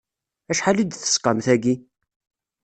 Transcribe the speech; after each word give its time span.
Acḥal 0.51 0.77
i 0.81 0.85
d-tesqam 0.85 1.37
tagi? 1.45 1.75